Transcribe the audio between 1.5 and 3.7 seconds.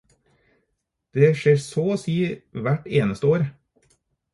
så å si hvert eneste år.